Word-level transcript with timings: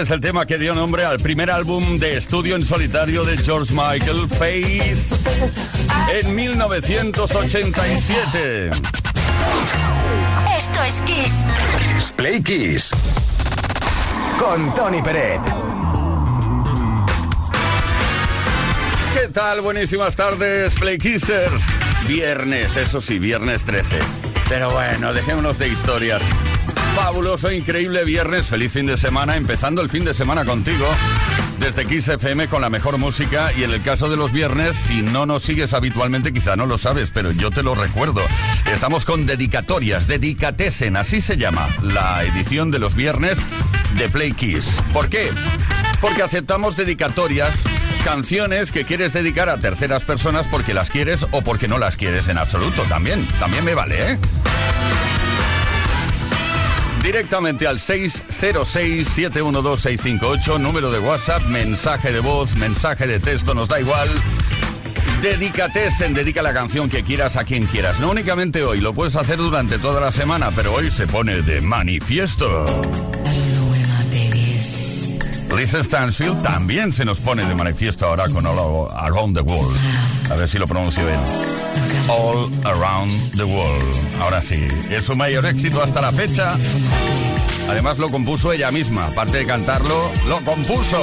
Este 0.00 0.14
es 0.14 0.14
el 0.14 0.20
tema 0.22 0.46
que 0.46 0.56
dio 0.56 0.72
nombre 0.72 1.04
al 1.04 1.18
primer 1.18 1.50
álbum 1.50 1.98
de 1.98 2.16
estudio 2.16 2.56
en 2.56 2.64
solitario 2.64 3.22
de 3.22 3.36
George 3.36 3.74
Michael, 3.74 4.30
Faith, 4.30 4.96
en 6.10 6.34
1987. 6.34 8.70
Esto 10.56 10.82
es 10.84 11.02
Kiss. 11.02 11.44
Kiss 11.78 12.14
Play 12.16 12.42
Kiss. 12.42 12.92
Con 14.38 14.74
Tony 14.74 15.02
Peret. 15.02 15.42
¿Qué 19.12 19.28
tal? 19.28 19.60
Buenísimas 19.60 20.16
tardes, 20.16 20.76
Play 20.76 20.96
Kissers. 20.96 21.62
Viernes, 22.08 22.74
eso 22.74 23.02
sí, 23.02 23.18
viernes 23.18 23.64
13. 23.64 23.98
Pero 24.48 24.70
bueno, 24.70 25.12
dejémonos 25.12 25.58
de 25.58 25.68
historias. 25.68 26.22
Fabuloso, 27.02 27.50
increíble 27.50 28.04
viernes, 28.04 28.48
feliz 28.48 28.72
fin 28.72 28.84
de 28.84 28.98
semana, 28.98 29.36
empezando 29.36 29.80
el 29.80 29.88
fin 29.88 30.04
de 30.04 30.12
semana 30.12 30.44
contigo. 30.44 30.86
Desde 31.58 31.86
Kiss 31.86 32.08
FM 32.08 32.48
con 32.48 32.60
la 32.60 32.68
mejor 32.68 32.98
música 32.98 33.54
y 33.56 33.64
en 33.64 33.70
el 33.70 33.80
caso 33.82 34.10
de 34.10 34.18
los 34.18 34.32
viernes, 34.32 34.76
si 34.76 35.00
no 35.00 35.24
nos 35.24 35.42
sigues 35.42 35.72
habitualmente 35.72 36.30
quizá 36.30 36.56
no 36.56 36.66
lo 36.66 36.76
sabes, 36.76 37.10
pero 37.10 37.32
yo 37.32 37.50
te 37.50 37.62
lo 37.62 37.74
recuerdo. 37.74 38.20
Estamos 38.70 39.06
con 39.06 39.24
dedicatorias, 39.24 40.08
Dedicatesen, 40.08 40.96
así 40.96 41.22
se 41.22 41.38
llama 41.38 41.70
la 41.82 42.22
edición 42.22 42.70
de 42.70 42.78
los 42.78 42.94
viernes 42.94 43.38
de 43.96 44.08
Play 44.10 44.32
Kiss. 44.32 44.66
¿Por 44.92 45.08
qué? 45.08 45.30
Porque 46.02 46.22
aceptamos 46.22 46.76
dedicatorias 46.76 47.56
canciones 48.04 48.72
que 48.72 48.84
quieres 48.84 49.14
dedicar 49.14 49.48
a 49.48 49.56
terceras 49.56 50.04
personas 50.04 50.46
porque 50.48 50.74
las 50.74 50.90
quieres 50.90 51.26
o 51.30 51.40
porque 51.40 51.66
no 51.66 51.78
las 51.78 51.96
quieres 51.96 52.28
en 52.28 52.36
absoluto. 52.36 52.82
También, 52.82 53.26
también 53.38 53.64
me 53.64 53.74
vale, 53.74 54.12
¿eh? 54.12 54.18
Directamente 57.02 57.66
al 57.66 57.78
606-712-658, 57.78 60.60
número 60.60 60.90
de 60.90 60.98
WhatsApp, 60.98 61.42
mensaje 61.46 62.12
de 62.12 62.20
voz, 62.20 62.54
mensaje 62.56 63.06
de 63.06 63.18
texto, 63.18 63.54
nos 63.54 63.68
da 63.68 63.80
igual. 63.80 64.10
Dedícate, 65.22 65.88
en 66.00 66.14
dedica 66.14 66.42
la 66.42 66.54
canción 66.54 66.88
que 66.88 67.02
quieras 67.02 67.36
a 67.36 67.44
quien 67.44 67.66
quieras. 67.66 68.00
No 68.00 68.10
únicamente 68.10 68.64
hoy, 68.64 68.80
lo 68.80 68.94
puedes 68.94 69.16
hacer 69.16 69.36
durante 69.38 69.78
toda 69.78 70.00
la 70.00 70.12
semana, 70.12 70.50
pero 70.54 70.74
hoy 70.74 70.90
se 70.90 71.06
pone 71.06 71.42
de 71.42 71.60
manifiesto. 71.60 72.64
Lisa 75.56 75.82
Stansfield 75.82 76.42
también 76.42 76.92
se 76.92 77.04
nos 77.04 77.20
pone 77.20 77.44
de 77.44 77.54
manifiesto 77.54 78.06
ahora 78.06 78.28
con 78.28 78.46
Around 78.46 79.36
the 79.36 79.42
World. 79.42 80.19
A 80.30 80.34
ver 80.36 80.48
si 80.48 80.58
lo 80.58 80.66
pronuncio 80.66 81.04
bien. 81.04 81.20
All 82.08 82.50
Around 82.64 83.36
the 83.36 83.44
World. 83.44 84.14
Ahora 84.20 84.40
sí, 84.40 84.66
es 84.90 85.04
su 85.04 85.16
mayor 85.16 85.44
éxito 85.46 85.82
hasta 85.82 86.00
la 86.00 86.12
fecha. 86.12 86.56
Además 87.68 87.98
lo 87.98 88.08
compuso 88.10 88.52
ella 88.52 88.70
misma. 88.70 89.06
Aparte 89.06 89.38
de 89.38 89.46
cantarlo, 89.46 90.10
lo 90.28 90.40
compuso. 90.44 91.02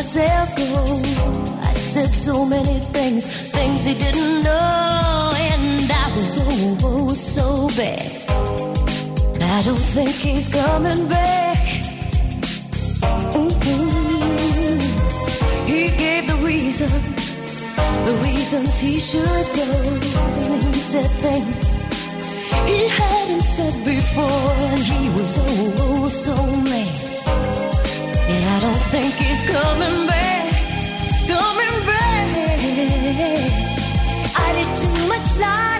Myself 0.00 0.56
go. 0.56 0.64
I 1.60 1.74
said 1.74 2.08
so 2.08 2.44
many 2.46 2.78
things, 2.96 3.26
things 3.26 3.84
he 3.84 3.94
didn't 3.94 4.42
know, 4.42 5.32
and 5.50 5.92
I 5.92 6.16
was 6.16 6.32
oh, 6.40 6.78
oh 6.84 7.14
so 7.14 7.68
bad. 7.76 8.10
I 9.56 9.62
don't 9.62 9.86
think 9.96 10.14
he's 10.26 10.48
coming 10.48 11.06
back. 11.08 11.58
Mm-mm. 13.36 14.80
He 15.68 15.82
gave 16.04 16.22
the 16.32 16.38
reasons, 16.50 17.06
the 18.08 18.14
reasons 18.28 18.80
he 18.80 18.98
should 18.98 19.46
go, 19.62 19.70
and 20.48 20.62
he 20.62 20.80
said 20.92 21.10
things 21.24 21.54
he 22.70 22.88
hadn't 22.88 23.46
said 23.56 23.76
before, 23.84 24.52
and 24.70 24.80
he 24.92 25.08
was 25.16 25.32
oh, 25.38 25.74
oh 25.78 26.08
so 26.08 26.36
mad. 26.70 27.69
I 28.52 28.58
don't 28.58 28.82
think 28.92 29.14
he's 29.14 29.42
coming 29.48 30.06
back, 30.08 30.52
coming 31.28 31.86
back. 31.86 32.28
I 34.44 34.52
did 34.56 34.70
too 34.76 35.08
much 35.08 35.38
lying. 35.38 35.79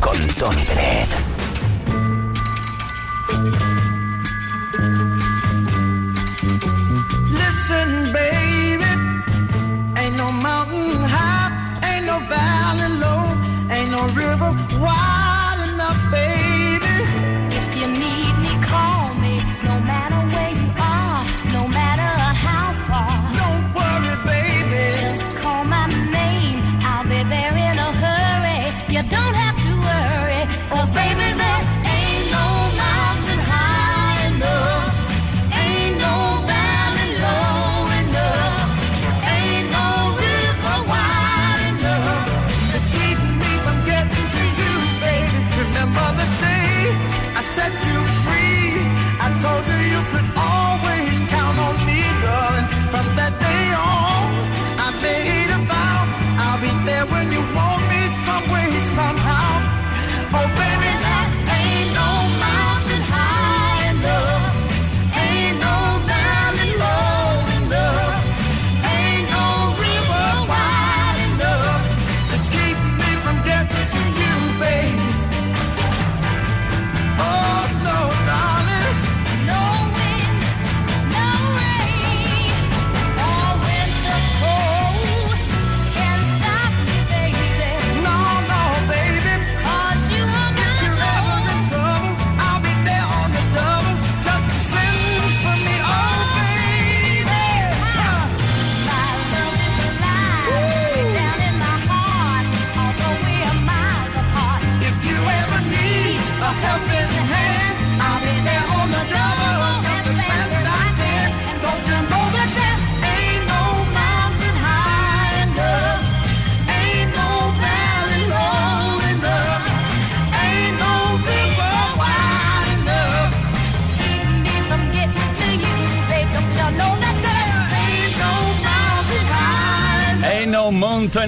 con 0.00 0.16
Tony 0.36 0.64
Bennett. 0.66 1.33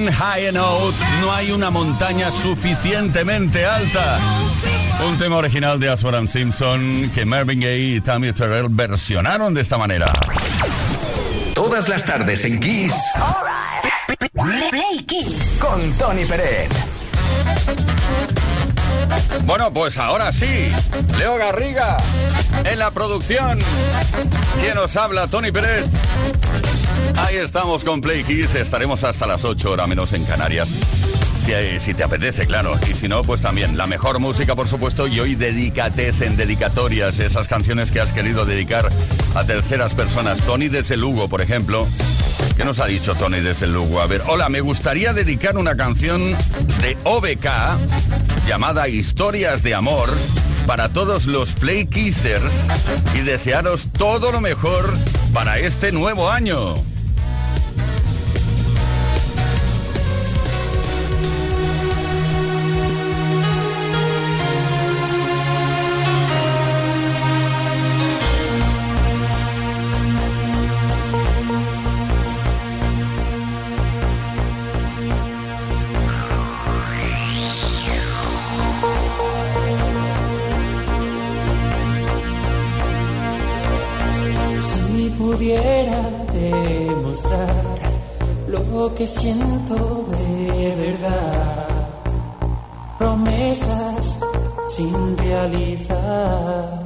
High 0.05 0.49
and 0.49 0.59
Out, 0.59 0.95
no 1.23 1.33
hay 1.33 1.51
una 1.51 1.71
montaña 1.71 2.31
suficientemente 2.31 3.65
alta. 3.65 4.19
Un 5.09 5.17
tema 5.17 5.37
original 5.37 5.81
de 5.81 5.89
Aswaram 5.89 6.29
Simpson 6.29 7.11
que 7.15 7.25
Marvin 7.25 7.61
Gaye 7.61 7.97
y 7.97 8.01
Tammy 8.03 8.33
Terrell 8.33 8.69
versionaron 8.69 9.55
de 9.55 9.63
esta 9.63 9.79
manera. 9.79 10.07
Todas 11.55 11.89
las 11.89 12.05
tardes 12.05 12.45
en 12.45 12.61
Kiss. 12.61 12.95
Right. 13.15 14.71
Play, 14.71 15.03
Kiss. 15.07 15.59
Con 15.61 15.91
Tony 15.93 16.27
Pérez. 16.27 16.69
Bueno, 19.45 19.73
pues 19.73 19.97
ahora 19.97 20.33
sí, 20.33 20.71
Leo 21.17 21.37
Garriga 21.37 21.97
en 22.65 22.79
la 22.79 22.91
producción. 22.91 23.61
Quien 24.61 24.75
nos 24.75 24.95
habla, 24.97 25.27
Tony 25.29 25.51
Pérez. 25.53 25.87
Ahí 27.17 27.37
estamos 27.37 27.83
con 27.83 28.01
Play 28.01 28.25
Kiss, 28.25 28.55
estaremos 28.55 29.03
hasta 29.03 29.27
las 29.27 29.45
8 29.45 29.71
horas 29.71 29.89
menos 29.89 30.13
en 30.13 30.25
Canarias. 30.25 30.69
Si, 31.79 31.95
te 31.95 32.03
apetece, 32.03 32.47
claro. 32.47 32.77
Y 32.91 32.95
si 32.95 33.07
no, 33.07 33.23
pues 33.23 33.41
también 33.41 33.77
la 33.77 33.87
mejor 33.87 34.19
música, 34.19 34.57
por 34.57 34.67
supuesto. 34.67 35.07
Y 35.07 35.21
hoy 35.21 35.37
dedicates 35.37 36.21
en 36.21 36.37
dedicatorias, 36.37 37.21
esas 37.21 37.47
canciones 37.47 37.93
que 37.93 38.01
has 38.01 38.13
querido 38.13 38.45
dedicar 38.45 38.91
a 39.35 39.45
terceras 39.45 39.95
personas. 39.95 40.43
Tony 40.43 40.69
desde 40.69 40.97
Lugo, 40.97 41.29
por 41.29 41.41
ejemplo. 41.41 41.87
¿Qué 42.57 42.65
nos 42.65 42.81
ha 42.81 42.87
dicho 42.87 43.15
Tony 43.15 43.41
desde 43.41 43.69
Lugo? 43.69 44.01
A 44.01 44.07
ver, 44.07 44.23
hola, 44.27 44.49
me 44.49 44.61
gustaría 44.61 45.13
dedicar 45.13 45.57
una 45.57 45.77
canción 45.77 46.37
de 46.81 46.99
OBK 47.05 47.47
llamada 48.49 48.89
Historias 48.89 49.63
de 49.63 49.75
Amor 49.75 50.11
para 50.67 50.89
todos 50.89 51.27
los 51.27 51.53
Play 51.53 51.87
Kissers 51.87 52.67
y 53.15 53.21
desearos 53.21 53.89
todo 53.93 54.33
lo 54.33 54.41
mejor 54.41 54.97
para 55.33 55.61
este 55.61 55.93
nuevo 55.93 56.29
año. 56.29 56.75
Que 89.07 89.13
siento 89.13 90.05
de 90.11 90.75
verdad, 90.75 91.69
promesas 92.99 94.21
sin 94.69 95.17
realizar. 95.19 96.83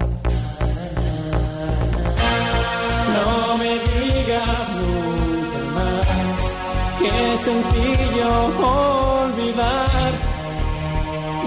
No 3.17 3.57
me 3.57 3.73
digas 3.91 4.61
nunca 4.81 5.61
más 5.77 6.41
que 6.99 7.09
es 7.33 7.41
sencillo 7.41 8.33
olvidar. 9.23 10.13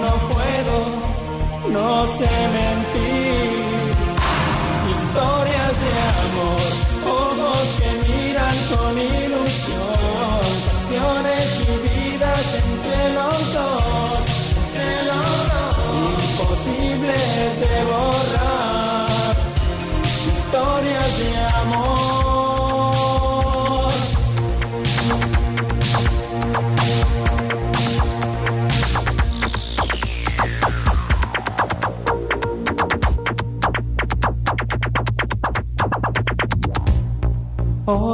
No 0.01 0.11
puedo, 0.33 0.77
no 1.69 2.07
sé 2.07 2.31
mentir 2.55 2.82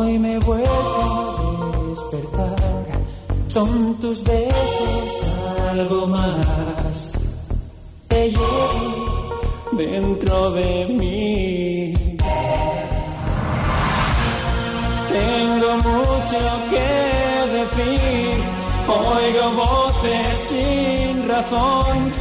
Hoy 0.10 0.18
me 0.18 0.34
he 0.34 0.40
vuelto 0.40 0.72
a 0.72 1.88
despertar, 1.88 2.56
son 3.46 3.94
tus 4.02 4.24
besos 4.24 5.22
algo 5.70 6.08
más. 6.08 7.48
Te 8.08 8.32
llevo 8.32 9.30
dentro 9.74 10.50
de 10.52 10.88
mí. 11.00 11.94
Tengo 15.12 15.76
mucho 15.76 16.40
que 16.72 16.90
decir, 17.58 18.36
oigo 18.88 19.52
voces 19.62 20.38
sin 20.50 21.30
razón. 21.30 22.12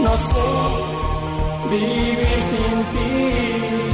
No 0.00 0.16
sé 0.16 0.48
vivir 1.70 2.26
sin 2.50 2.76
ti 2.92 3.85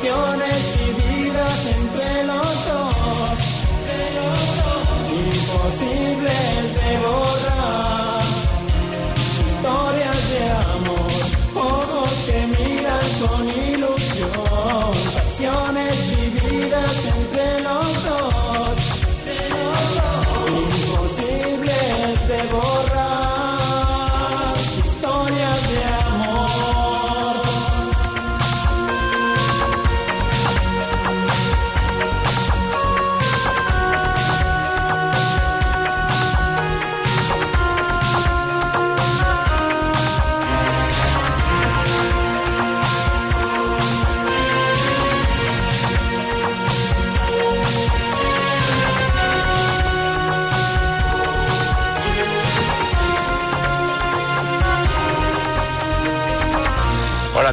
pasiones 0.00 0.78
vividas 0.78 1.66
entre 1.76 2.24
los 2.24 2.66
dos, 2.66 3.38
imposibles 5.10 6.74
de 6.74 6.90
borrar, 7.06 7.29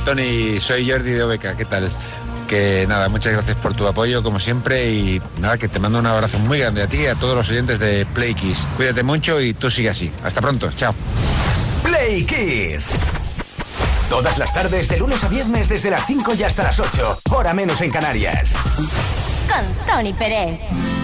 Tony, 0.08 0.58
soy 0.62 0.90
Jordi 0.90 1.12
de 1.12 1.22
Obeca, 1.22 1.58
¿qué 1.58 1.66
tal? 1.66 1.92
Que 2.48 2.86
nada, 2.88 3.10
muchas 3.10 3.34
gracias 3.34 3.58
por 3.58 3.74
tu 3.74 3.86
apoyo 3.86 4.24
como 4.24 4.40
siempre 4.40 4.90
y 4.90 5.22
nada, 5.42 5.58
que 5.58 5.68
te 5.68 5.80
mando 5.80 6.00
un 6.00 6.08
abrazo 6.08 6.40
muy 6.40 6.60
grande 6.60 6.82
a 6.82 6.88
ti 6.88 7.00
y 7.00 7.08
a 7.08 7.16
todos 7.16 7.36
los 7.36 7.50
oyentes 7.50 7.78
de 7.78 8.06
Play 8.06 8.34
Kiss. 8.34 8.66
Cuídate 8.78 9.04
mucho 9.04 9.42
y 9.42 9.54
tú 9.54 9.70
sigue 9.70 9.90
así. 9.90 10.10
Hasta 10.24 10.40
pronto, 10.40 10.72
chao. 10.72 10.96
Play 11.84 12.24
Kiss. 12.24 12.92
Todas 14.10 14.38
las 14.38 14.54
tardes, 14.54 14.88
de 14.88 14.98
lunes 14.98 15.22
a 15.26 15.28
viernes, 15.28 15.68
desde 15.68 15.90
las 15.90 16.06
5 16.08 16.36
y 16.36 16.44
hasta 16.44 16.64
las 16.64 16.80
8. 16.80 17.20
Hora 17.32 17.54
menos 17.54 17.82
en 17.82 17.92
Canarias. 17.92 18.54
Con 19.50 19.94
Tony 19.94 20.14
Pérez. 20.14 20.97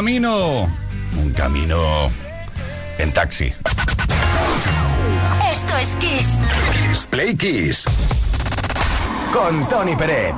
camino. 0.00 0.66
Un 1.18 1.30
camino 1.34 2.08
en 2.96 3.12
taxi. 3.12 3.52
Esto 5.52 5.76
es 5.76 5.94
Kiss. 5.96 6.40
Kiss 6.72 7.06
Play 7.10 7.36
Kiss. 7.36 7.84
Con 9.30 9.68
Tony 9.68 9.94
Peret. 9.96 10.36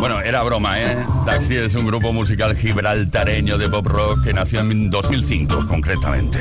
Bueno, 0.00 0.20
era 0.20 0.42
broma, 0.42 0.80
¿eh? 0.80 1.06
Taxi 1.24 1.54
es 1.54 1.76
un 1.76 1.86
grupo 1.86 2.12
musical 2.12 2.56
gibraltareño 2.56 3.58
de 3.58 3.68
pop 3.68 3.86
rock 3.86 4.24
que 4.24 4.32
nació 4.32 4.58
en 4.58 4.90
2005, 4.90 5.68
concretamente. 5.68 6.40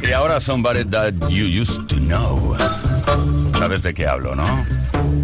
Y 0.00 0.12
ahora 0.12 0.38
Somebody 0.38 0.84
That 0.84 1.14
You 1.28 1.60
Used 1.60 1.86
To 1.86 1.96
Know. 1.96 2.56
¿Sabes 3.58 3.82
de 3.82 3.94
qué 3.94 4.06
hablo, 4.06 4.36
no? 4.36 4.64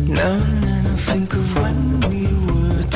No, 0.09 0.37
no, 0.37 0.83
no 0.83 0.96
think 0.96 1.33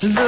Love 0.00 0.27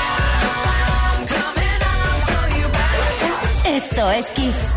Esto 3.75 4.11
es 4.11 4.29
Kiss. 4.31 4.75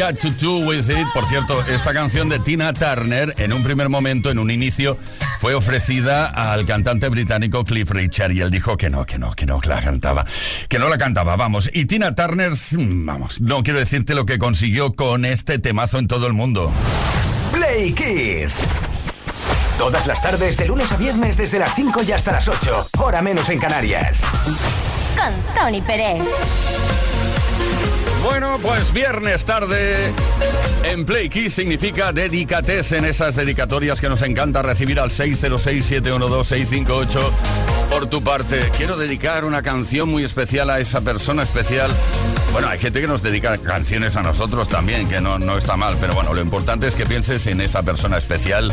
Got 0.00 0.18
to 0.20 0.30
Do 0.30 0.66
With 0.66 0.88
It. 0.88 1.06
Por 1.12 1.26
cierto, 1.26 1.62
esta 1.66 1.92
canción 1.92 2.30
de 2.30 2.38
Tina 2.38 2.72
Turner, 2.72 3.34
en 3.36 3.52
un 3.52 3.62
primer 3.62 3.90
momento, 3.90 4.30
en 4.30 4.38
un 4.38 4.50
inicio, 4.50 4.96
fue 5.40 5.52
ofrecida 5.52 6.24
al 6.24 6.64
cantante 6.64 7.06
británico 7.10 7.64
Cliff 7.64 7.90
Richard 7.90 8.32
y 8.32 8.40
él 8.40 8.50
dijo 8.50 8.78
que 8.78 8.88
no, 8.88 9.04
que 9.04 9.18
no, 9.18 9.32
que 9.32 9.44
no 9.44 9.60
que 9.60 9.68
la 9.68 9.82
cantaba, 9.82 10.24
que 10.70 10.78
no 10.78 10.88
la 10.88 10.96
cantaba, 10.96 11.36
vamos. 11.36 11.68
Y 11.74 11.84
Tina 11.84 12.14
Turner, 12.14 12.52
vamos, 12.78 13.42
no 13.42 13.62
quiero 13.62 13.78
decirte 13.78 14.14
lo 14.14 14.24
que 14.24 14.38
consiguió 14.38 14.94
con 14.94 15.26
este 15.26 15.58
temazo 15.58 15.98
en 15.98 16.08
todo 16.08 16.26
el 16.26 16.32
mundo. 16.32 16.72
Play 17.52 17.92
Kiss. 17.92 18.60
Todas 19.76 20.06
las 20.06 20.22
tardes, 20.22 20.56
de 20.56 20.66
lunes 20.66 20.90
a 20.92 20.96
viernes, 20.96 21.36
desde 21.36 21.58
las 21.58 21.74
5 21.74 22.04
y 22.04 22.12
hasta 22.12 22.32
las 22.32 22.48
8. 22.48 22.88
Hora 23.00 23.20
menos 23.20 23.50
en 23.50 23.58
Canarias. 23.58 24.22
Con 25.14 25.54
Tony 25.54 25.82
Pérez. 25.82 26.22
Bueno, 28.40 28.58
pues 28.62 28.94
viernes 28.94 29.44
tarde 29.44 30.14
en 30.84 31.04
Play 31.04 31.28
Kiss 31.28 31.52
significa 31.52 32.10
dedicates 32.10 32.90
en 32.92 33.04
esas 33.04 33.36
dedicatorias 33.36 34.00
que 34.00 34.08
nos 34.08 34.22
encanta 34.22 34.62
recibir 34.62 34.98
al 34.98 35.10
606-712-658 35.10 37.20
por 37.90 38.08
tu 38.08 38.22
parte. 38.22 38.62
Quiero 38.78 38.96
dedicar 38.96 39.44
una 39.44 39.60
canción 39.60 40.08
muy 40.08 40.24
especial 40.24 40.70
a 40.70 40.80
esa 40.80 41.02
persona 41.02 41.42
especial. 41.42 41.90
Bueno, 42.52 42.68
hay 42.68 42.78
gente 42.78 43.02
que 43.02 43.06
nos 43.06 43.22
dedica 43.22 43.58
canciones 43.58 44.16
a 44.16 44.22
nosotros 44.22 44.70
también, 44.70 45.06
que 45.06 45.20
no, 45.20 45.38
no 45.38 45.58
está 45.58 45.76
mal, 45.76 45.98
pero 46.00 46.14
bueno, 46.14 46.32
lo 46.32 46.40
importante 46.40 46.86
es 46.86 46.94
que 46.94 47.04
pienses 47.04 47.46
en 47.46 47.60
esa 47.60 47.82
persona 47.82 48.16
especial. 48.16 48.72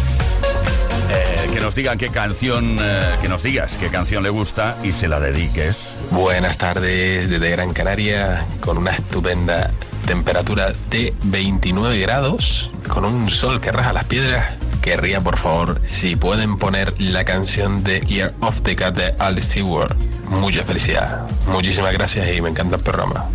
Eh, 1.09 1.49
que 1.53 1.59
nos 1.59 1.75
digan 1.75 1.97
qué 1.97 2.09
canción, 2.09 2.77
eh, 2.79 3.01
que 3.21 3.29
nos 3.29 3.43
digas 3.43 3.77
qué 3.77 3.87
canción 3.89 4.23
le 4.23 4.29
gusta 4.29 4.77
y 4.83 4.91
se 4.91 5.07
la 5.07 5.19
dediques. 5.19 5.97
Buenas 6.11 6.57
tardes 6.57 7.29
desde 7.29 7.49
Gran 7.49 7.73
Canaria 7.73 8.45
con 8.61 8.77
una 8.77 8.91
estupenda 8.91 9.71
temperatura 10.05 10.73
de 10.89 11.13
29 11.23 11.99
grados, 11.99 12.71
con 12.87 13.05
un 13.05 13.29
sol 13.29 13.59
que 13.61 13.71
raja 13.71 13.93
las 13.93 14.05
piedras. 14.05 14.55
Querría 14.81 15.19
por 15.19 15.37
favor 15.37 15.81
si 15.87 16.15
pueden 16.15 16.57
poner 16.57 16.93
la 16.99 17.25
canción 17.25 17.83
de 17.83 17.99
Year 18.01 18.33
of 18.39 18.61
the 18.61 18.75
Cat 18.75 18.95
de 18.95 19.13
Al 19.19 19.41
Stewart. 19.41 19.95
Mucha 20.29 20.63
felicidad. 20.63 21.27
Muchísimas 21.47 21.93
gracias 21.93 22.27
y 22.33 22.41
me 22.41 22.49
encanta 22.49 22.77
el 22.77 22.81
programa. 22.81 23.25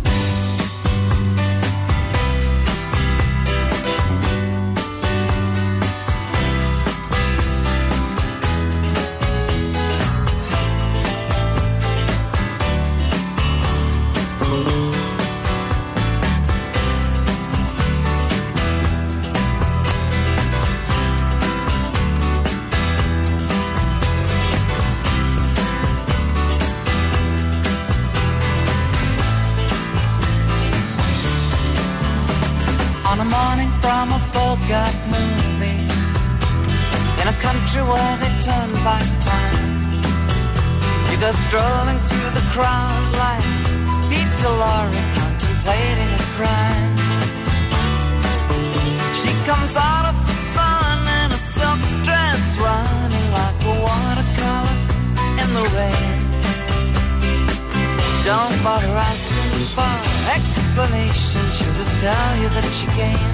She'll 61.53 61.73
just 61.73 61.99
tell 61.99 62.37
you 62.41 62.49
that 62.49 62.65
she 62.79 62.87
came 62.97 63.31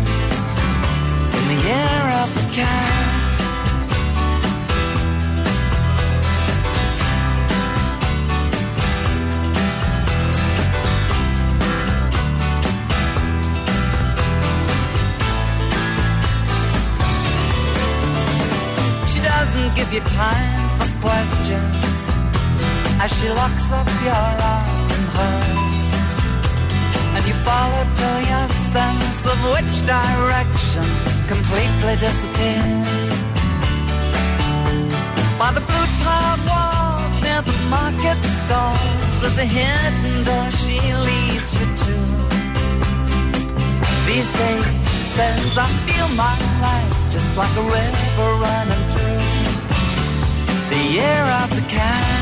in 1.37 1.45
the 1.51 1.59
year 1.67 2.03
of 2.21 2.29
the 2.35 2.45
cat. 2.59 3.29
She 19.07 19.19
doesn't 19.21 19.71
give 19.77 19.93
you 19.93 20.01
time 20.01 20.79
for 20.79 20.89
questions 21.07 22.11
as 23.01 23.09
she 23.17 23.29
locks 23.29 23.71
up 23.71 23.87
your 24.03 24.13
arm 24.13 24.68
follow 27.45 27.83
till 27.99 28.19
your 28.31 28.47
sense 28.73 29.19
of 29.31 29.37
which 29.53 29.75
direction 29.85 30.87
completely 31.27 31.95
disappears. 32.05 33.11
By 35.41 35.49
the 35.57 35.63
blue 35.69 35.87
tiled 36.01 36.41
walls 36.49 37.15
near 37.23 37.41
the 37.41 37.57
market 37.69 38.19
stalls, 38.39 39.03
there's 39.21 39.37
a 39.37 39.47
hidden 39.57 40.23
door 40.27 40.47
she 40.63 40.77
leads 41.07 41.51
you 41.59 41.67
to. 41.83 41.95
These 44.07 44.29
days, 44.41 44.65
she 44.95 45.03
says, 45.15 45.57
I 45.57 45.67
feel 45.87 46.09
my 46.25 46.35
life 46.65 46.93
just 47.09 47.29
like 47.37 47.53
a 47.63 47.65
river 47.77 48.29
running 48.45 48.83
through 48.91 49.29
the 50.71 50.81
year 50.97 51.23
of 51.41 51.49
the 51.55 51.65
cat. 51.69 52.18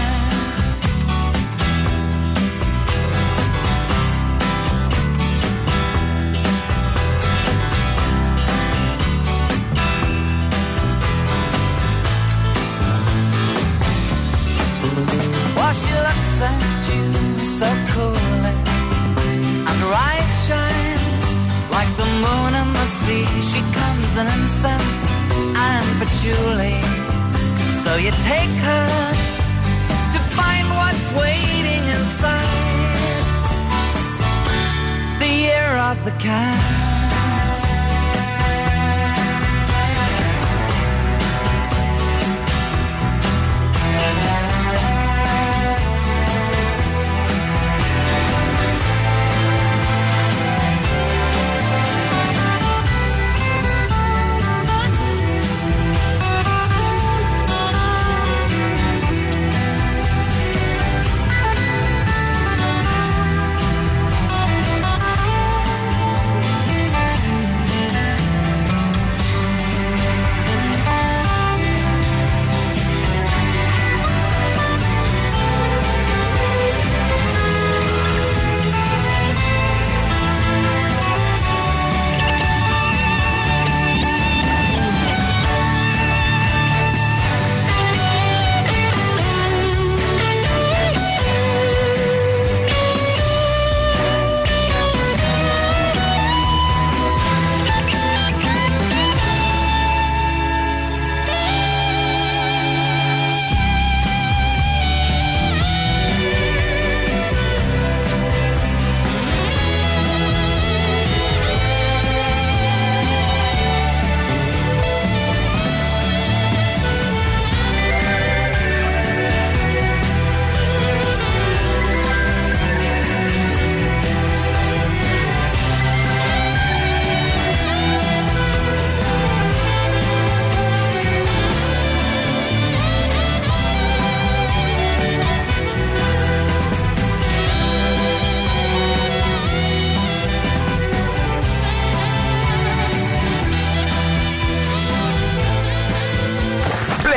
She 23.57 23.61
comes 23.61 24.17
in 24.17 24.27
incense 24.27 24.99
and 25.55 25.85
patchouli. 25.99 26.79
So 27.83 27.95
you 27.95 28.11
take 28.21 28.55
her 28.69 28.87
to 30.13 30.19
find 30.37 30.67
what's 30.69 31.11
waiting 31.13 31.83
inside 31.97 33.25
the 35.19 35.27
year 35.27 35.77
of 35.77 36.03
the 36.05 36.11
cat. 36.19 36.86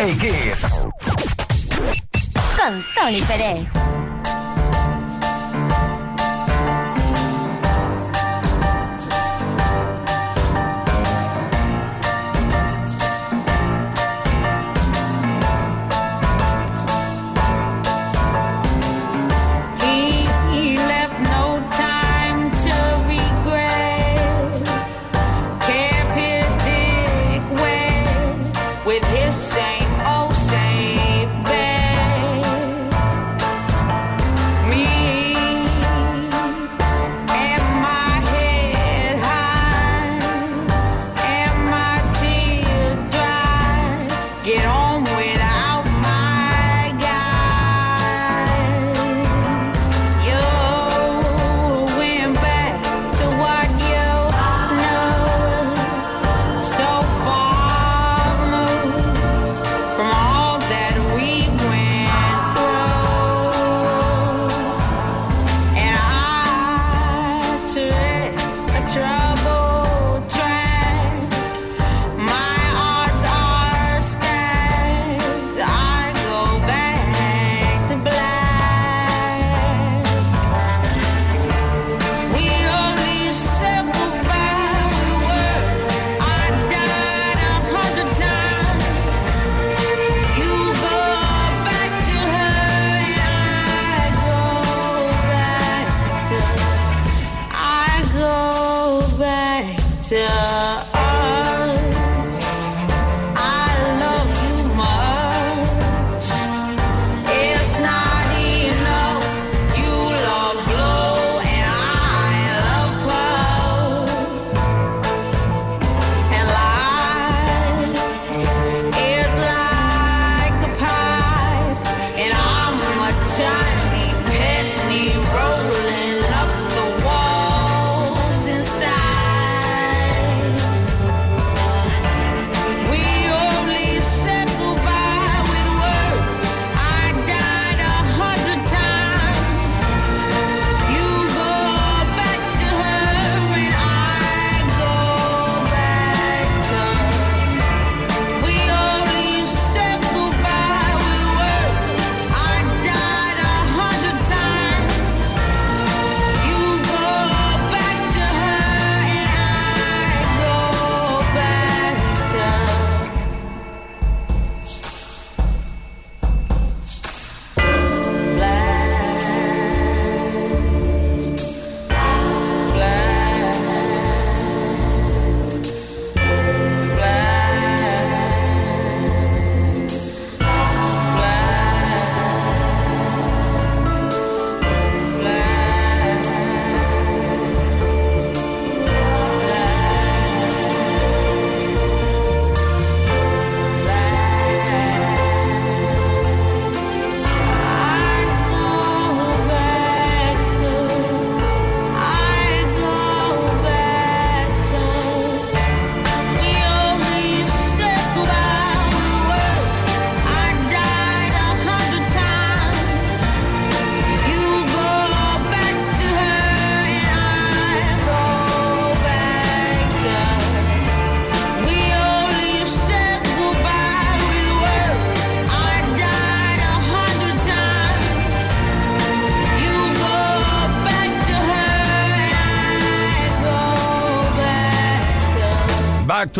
Play 0.01 0.16
Kiss. 0.16 0.62
Con 2.57 2.84
Tony 2.94 3.20
Pérez. 3.20 3.80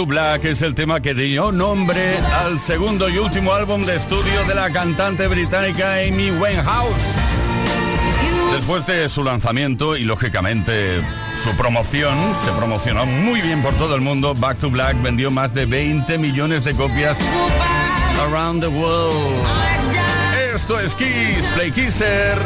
To 0.01 0.07
Black 0.07 0.45
es 0.47 0.63
el 0.63 0.75
tema 0.75 1.01
que 1.01 1.13
dio 1.13 1.53
nombre 1.53 2.17
al 2.19 2.59
segundo 2.59 3.11
y 3.11 3.19
último 3.19 3.53
álbum 3.53 3.85
de 3.85 3.97
estudio 3.97 4.45
de 4.47 4.55
la 4.55 4.71
cantante 4.71 5.27
británica 5.27 5.97
Amy 5.97 6.31
Winehouse. 6.31 7.03
Después 8.55 8.87
de 8.87 9.11
su 9.11 9.23
lanzamiento 9.23 9.99
y 9.99 10.05
lógicamente 10.05 11.03
su 11.43 11.55
promoción, 11.57 12.17
se 12.45 12.51
promocionó 12.53 13.05
muy 13.05 13.43
bien 13.43 13.63
por 13.63 13.75
todo 13.75 13.95
el 13.95 14.01
mundo. 14.01 14.35
Back 14.35 14.59
to 14.59 14.71
Black 14.71 14.97
vendió 15.03 15.31
más 15.31 15.53
de 15.53 15.67
20 15.67 16.17
millones 16.17 16.65
de 16.65 16.75
copias 16.75 17.19
around 18.21 18.63
the 18.63 18.69
world. 18.69 19.45
Esto 20.55 20.81
es 20.81 20.95
Kiss, 20.95 21.43
Play 21.55 21.73
Kisser. 21.73 22.39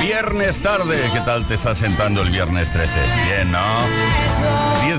Viernes 0.00 0.60
tarde. 0.60 0.98
¿Qué 1.12 1.20
tal 1.20 1.46
te 1.46 1.54
está 1.54 1.74
sentando 1.74 2.22
el 2.22 2.30
viernes 2.30 2.70
13? 2.70 2.92
Bien, 3.26 3.52
¿no? 3.52 4.33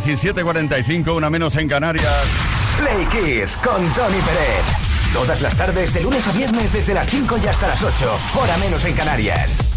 17.45, 0.04 1.16
una 1.16 1.30
menos 1.30 1.56
en 1.56 1.70
Canarias. 1.70 2.14
Play 2.78 3.06
Kiss 3.06 3.58
con 3.58 3.82
Tony 3.94 4.20
Pérez. 4.20 4.66
Todas 5.14 5.42
las 5.42 5.56
tardes, 5.56 5.94
de 5.94 6.02
lunes 6.02 6.28
a 6.28 6.32
viernes, 6.34 6.74
desde 6.74 6.94
las 6.94 7.08
5 7.08 7.38
y 7.44 7.48
hasta 7.48 7.68
las 7.68 7.82
8. 7.82 8.20
Hora 8.36 8.58
menos 8.58 8.84
en 8.84 8.94
Canarias. 8.94 9.75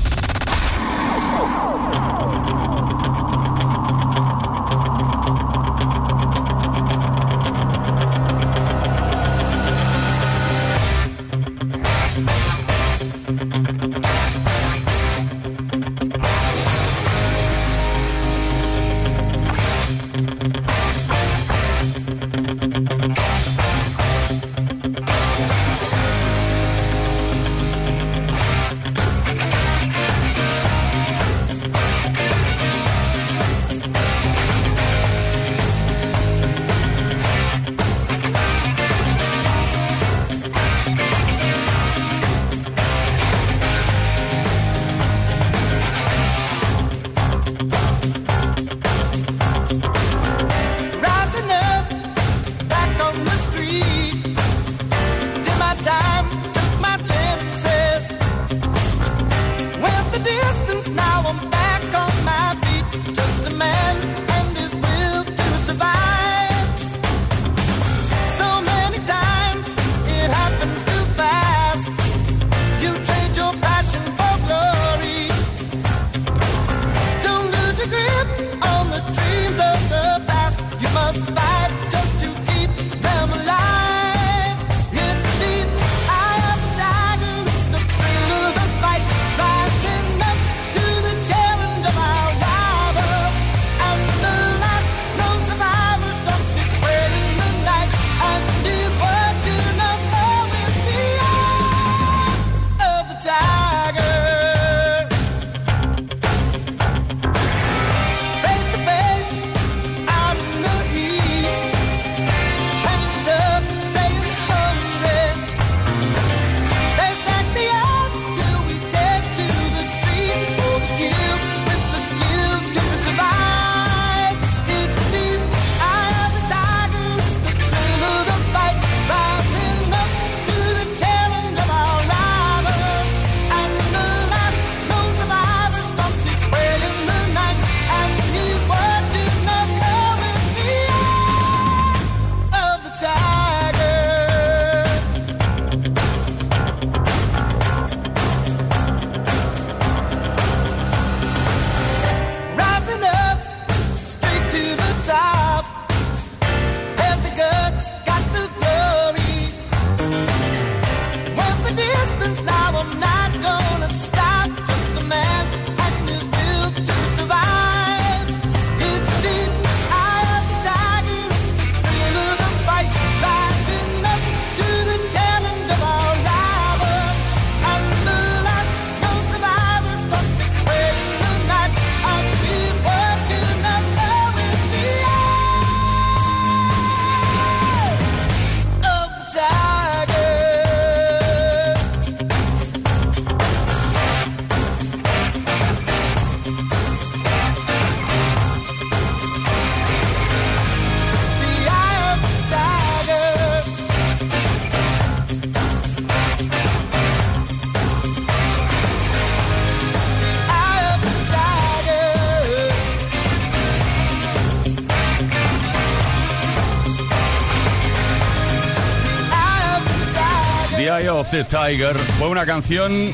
of 221.19 221.31
the 221.31 221.43
Tiger 221.43 221.97
fue 222.19 222.29
una 222.29 222.47
canción 222.47 223.13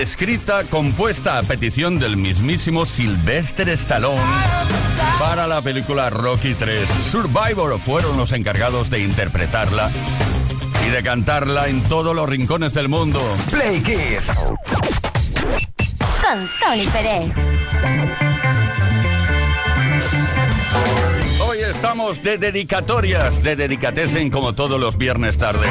escrita, 0.00 0.64
compuesta 0.64 1.38
a 1.38 1.42
petición 1.42 1.98
del 1.98 2.16
mismísimo 2.16 2.86
Sylvester 2.86 3.68
Stallone 3.68 4.22
para 5.18 5.46
la 5.46 5.60
película 5.60 6.08
Rocky 6.08 6.54
3. 6.54 6.88
Survivor 7.10 7.78
fueron 7.78 8.16
los 8.16 8.32
encargados 8.32 8.88
de 8.88 9.00
interpretarla 9.00 9.90
y 10.86 10.90
de 10.90 11.02
cantarla 11.02 11.68
en 11.68 11.82
todos 11.82 12.16
los 12.16 12.26
rincones 12.26 12.72
del 12.72 12.88
mundo. 12.88 13.20
Play 13.50 13.82
Kids 13.82 14.28
con 16.22 16.48
Tony 16.58 16.86
Pérez. 16.86 17.32
Hoy 21.46 21.58
estamos 21.60 22.22
de 22.22 22.38
dedicatorias, 22.38 23.42
de 23.42 23.56
dedicatessen 23.56 24.30
como 24.30 24.54
todos 24.54 24.80
los 24.80 24.96
viernes 24.96 25.36
tarde 25.36 25.66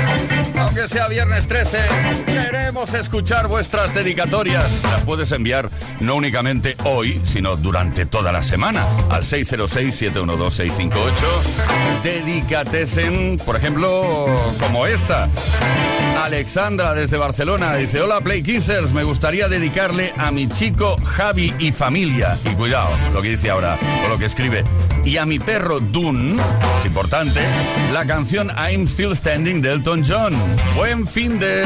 aunque 0.60 0.88
sea 0.88 1.08
viernes 1.08 1.48
13, 1.48 1.80
queremos 2.26 2.94
escuchar 2.94 3.48
vuestras 3.48 3.94
dedicatorias. 3.94 4.82
Las 4.84 5.04
puedes 5.06 5.32
enviar 5.32 5.70
no 6.00 6.16
únicamente 6.16 6.76
hoy, 6.84 7.22
sino 7.26 7.56
durante 7.56 8.06
toda 8.06 8.32
la 8.32 8.44
semana 8.44 8.86
al 9.10 9.24
606-712-658. 9.24 12.04
Dedicatesen, 12.04 13.40
por 13.46 13.56
ejemplo, 13.56 14.26
como 14.60 14.86
esta. 14.86 15.28
Alexandra 16.24 16.94
desde 16.94 17.18
Barcelona 17.18 17.76
dice, 17.76 18.02
hola 18.02 18.22
Play 18.22 18.44
Kissers, 18.44 18.94
me 18.94 19.04
gustaría 19.04 19.48
dedicarle 19.48 20.14
a 20.18 20.32
mi 20.32 20.50
chico 20.50 20.98
Javi 21.04 21.54
y 21.60 21.72
familia. 21.72 22.38
Y 22.46 22.50
cuidado, 22.56 22.90
lo 23.14 23.22
que 23.22 23.30
dice 23.30 23.50
ahora, 23.50 23.80
o 24.06 24.10
lo 24.10 24.18
que 24.18 24.26
escribe. 24.26 24.64
Y 25.06 25.18
a 25.18 25.26
mi 25.26 25.40
perro 25.40 25.80
Dune, 25.80 26.36
es 26.78 26.86
importante, 26.86 27.40
la 27.94 28.06
canción 28.06 28.50
I'm 28.50 28.86
Still 28.86 29.16
Standing 29.16 29.62
de 29.62 29.72
Elton 29.72 30.04
John. 30.06 30.36
Buen 30.76 31.06
fin 31.06 31.40
de... 31.40 31.66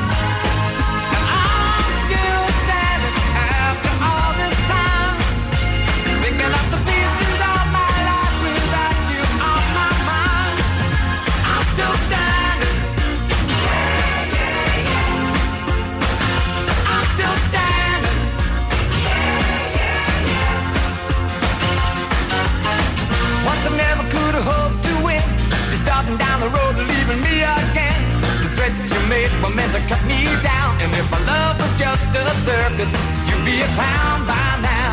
to 29.71 29.79
cut 29.87 30.03
me 30.05 30.25
down. 30.43 30.75
And 30.83 30.91
if 30.99 31.09
my 31.09 31.19
love 31.23 31.55
was 31.59 31.73
just 31.79 32.03
a 32.11 32.23
circus, 32.43 32.91
you'd 33.27 33.45
be 33.45 33.61
a 33.61 33.69
clown 33.77 34.27
by 34.27 34.49
now. 34.59 34.91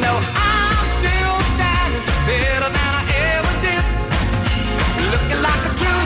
No, 0.00 0.12
I'm 0.16 0.86
still 1.00 1.36
standing 1.52 2.04
better 2.24 2.70
than 2.72 2.92
I 3.00 3.04
ever 3.32 3.54
did. 3.64 3.84
Looking 5.12 5.40
like 5.44 5.62
a 5.68 5.72
true 5.76 6.04